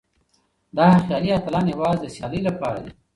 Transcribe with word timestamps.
دا 0.77 0.85
خيالي 1.05 1.29
اتلان 1.37 1.65
يوازې 1.73 1.99
د 2.01 2.05
سيالۍ 2.15 2.39
لپاره 2.47 2.79
دي. 2.83 2.91